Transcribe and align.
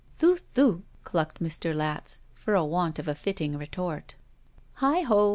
"Thu 0.17 0.39
thu!" 0.55 0.81
dudced 1.05 1.35
Mr. 1.39 1.75
Latz 1.75 2.21
for 2.33 2.57
want 2.63 2.97
of 2.97 3.07
a 3.07 3.13
fitting 3.13 3.55
retort. 3.55 4.15
"Heigh 4.77 5.01
ho! 5.01 5.29